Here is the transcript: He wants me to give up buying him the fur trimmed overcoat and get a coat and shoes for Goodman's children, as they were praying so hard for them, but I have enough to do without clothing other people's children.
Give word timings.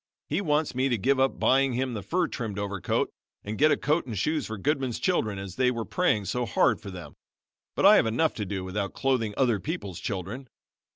He 0.29 0.41
wants 0.41 0.73
me 0.73 0.89
to 0.89 0.97
give 0.97 1.19
up 1.19 1.39
buying 1.39 1.73
him 1.73 1.93
the 1.93 2.01
fur 2.01 2.27
trimmed 2.27 2.57
overcoat 2.57 3.13
and 3.43 3.55
get 3.55 3.69
a 3.69 3.77
coat 3.77 4.07
and 4.07 4.17
shoes 4.17 4.47
for 4.47 4.57
Goodman's 4.57 4.97
children, 4.97 5.37
as 5.37 5.57
they 5.57 5.69
were 5.69 5.85
praying 5.85 6.25
so 6.25 6.47
hard 6.47 6.81
for 6.81 6.89
them, 6.89 7.17
but 7.75 7.85
I 7.85 7.97
have 7.97 8.07
enough 8.07 8.33
to 8.37 8.45
do 8.47 8.63
without 8.63 8.93
clothing 8.95 9.35
other 9.37 9.59
people's 9.59 9.99
children. 9.99 10.47